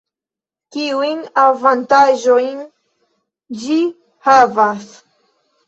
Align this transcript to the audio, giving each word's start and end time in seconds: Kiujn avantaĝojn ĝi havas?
Kiujn 0.77 1.21
avantaĝojn 1.43 2.65
ĝi 3.67 3.79
havas? 4.31 4.93